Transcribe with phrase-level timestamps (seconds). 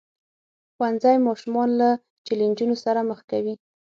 [0.73, 1.89] ښوونځی ماشومان له
[2.25, 3.55] چیلنجونو سره مخ کوي.